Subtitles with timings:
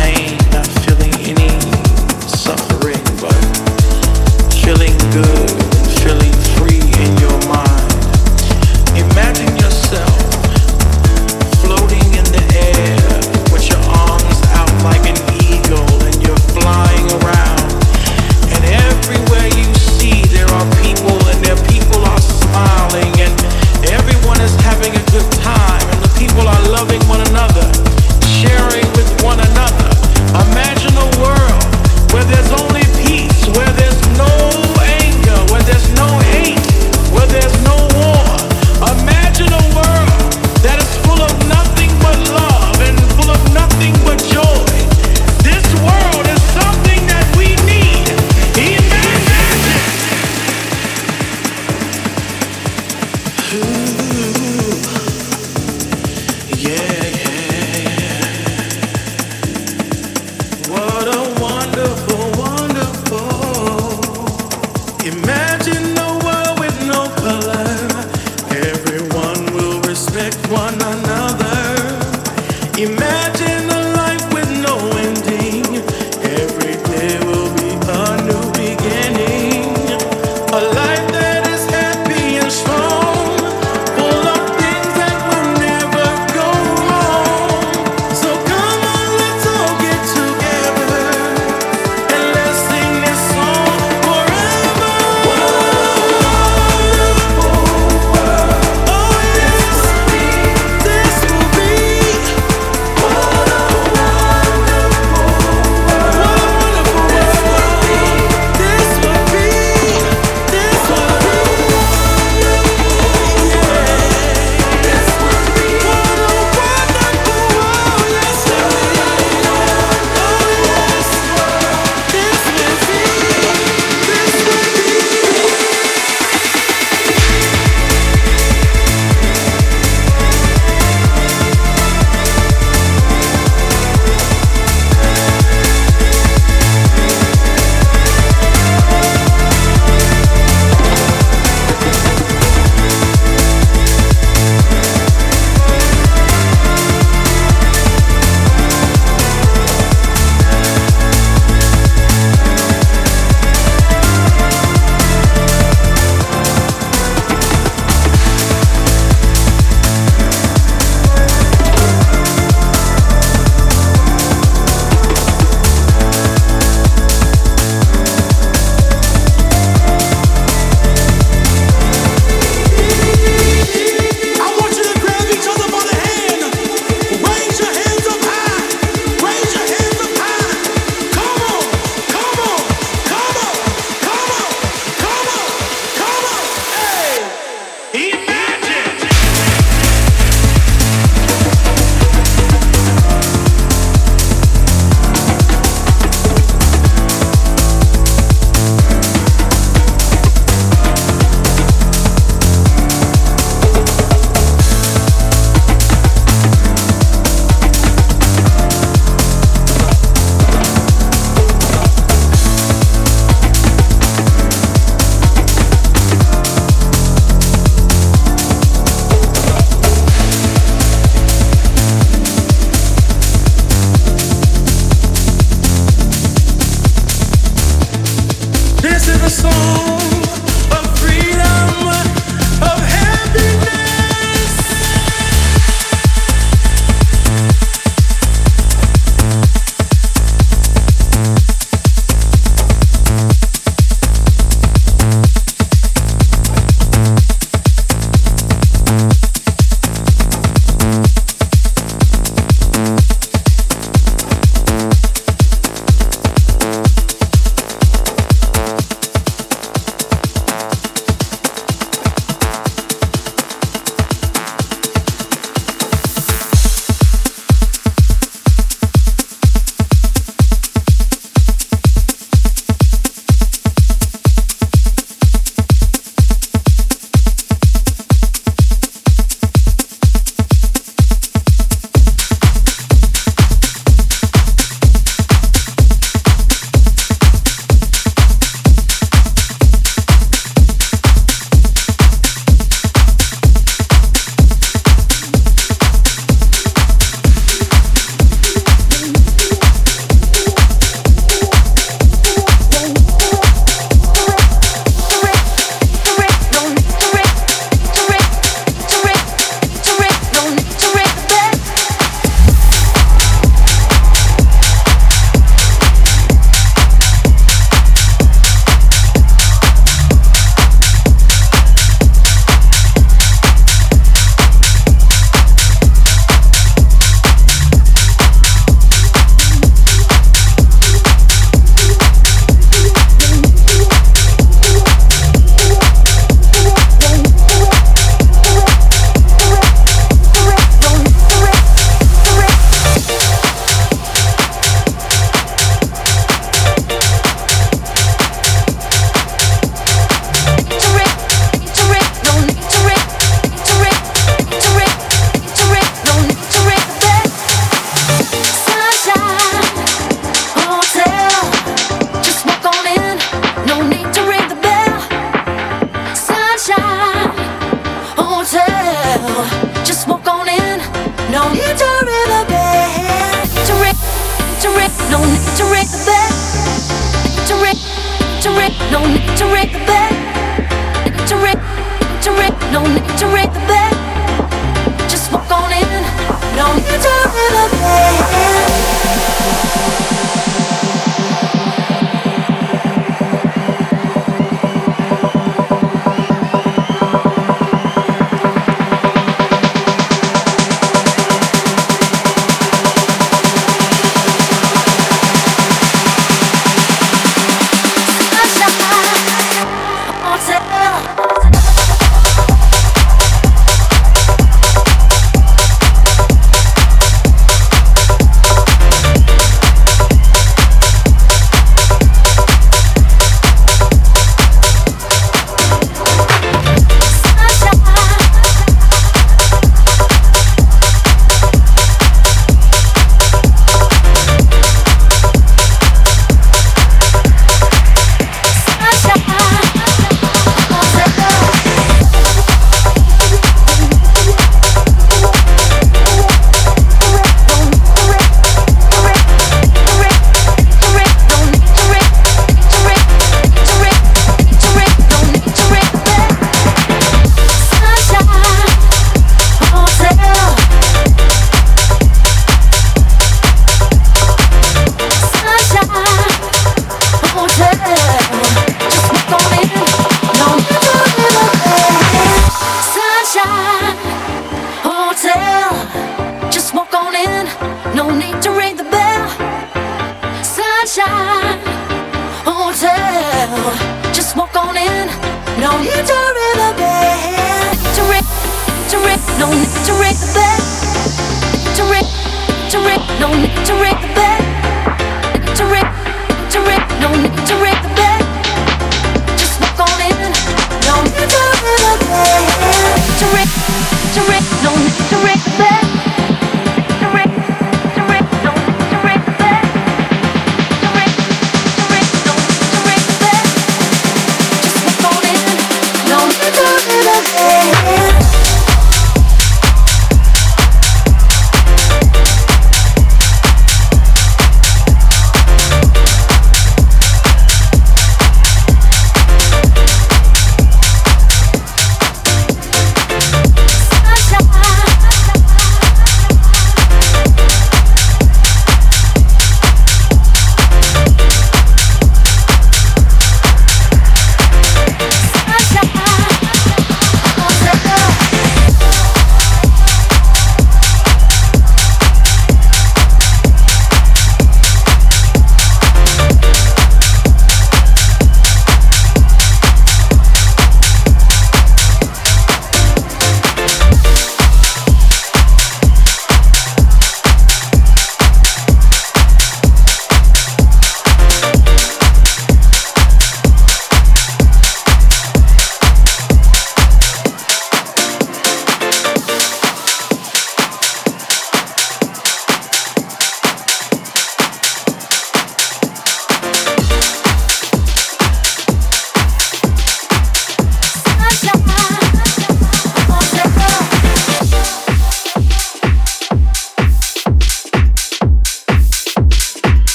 [0.00, 0.29] pain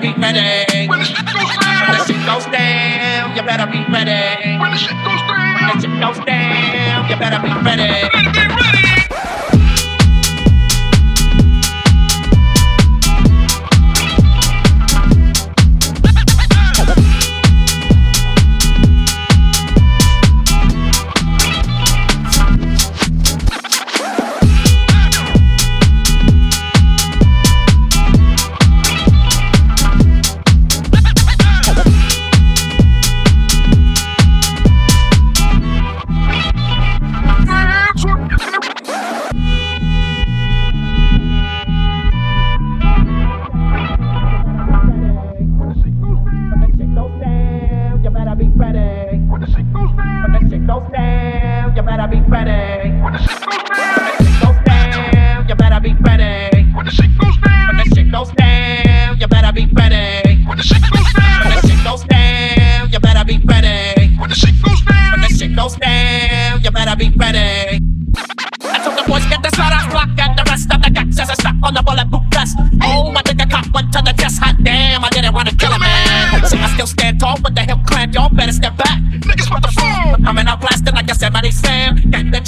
[0.00, 0.69] Be ready.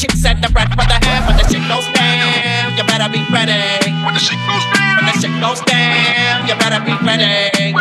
[0.02, 2.74] She said the bread for the head, but the shit goes down.
[2.74, 3.54] You better be ready.
[4.02, 7.71] When the shit goes down, when the shit goes down, you better be ready.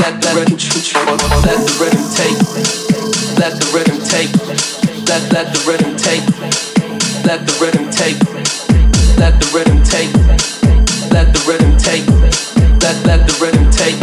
[0.00, 0.56] let the rhythm
[2.16, 2.38] take,
[3.38, 4.32] let the rhythm take,
[5.08, 6.24] let let the rhythm take,
[7.26, 8.18] let the rhythm take,
[9.18, 10.12] let the rhythm take,
[11.10, 12.06] let the rhythm take,
[12.80, 14.00] let let the rhythm take,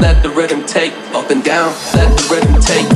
[0.00, 2.93] let the rhythm take up and down, let the rhythm take.